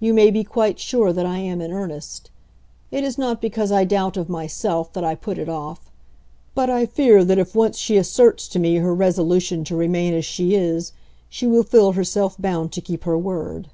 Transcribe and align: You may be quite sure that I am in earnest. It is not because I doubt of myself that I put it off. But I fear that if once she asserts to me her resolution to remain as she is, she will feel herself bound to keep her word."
You 0.00 0.12
may 0.14 0.32
be 0.32 0.42
quite 0.42 0.80
sure 0.80 1.12
that 1.12 1.24
I 1.24 1.38
am 1.38 1.60
in 1.60 1.70
earnest. 1.70 2.32
It 2.90 3.04
is 3.04 3.16
not 3.16 3.40
because 3.40 3.70
I 3.70 3.84
doubt 3.84 4.16
of 4.16 4.28
myself 4.28 4.92
that 4.94 5.04
I 5.04 5.14
put 5.14 5.38
it 5.38 5.48
off. 5.48 5.92
But 6.56 6.68
I 6.68 6.86
fear 6.86 7.24
that 7.24 7.38
if 7.38 7.54
once 7.54 7.78
she 7.78 7.96
asserts 7.96 8.48
to 8.48 8.58
me 8.58 8.78
her 8.78 8.92
resolution 8.92 9.62
to 9.66 9.76
remain 9.76 10.12
as 10.12 10.24
she 10.24 10.56
is, 10.56 10.90
she 11.28 11.46
will 11.46 11.62
feel 11.62 11.92
herself 11.92 12.34
bound 12.36 12.72
to 12.72 12.80
keep 12.80 13.04
her 13.04 13.16
word." 13.16 13.68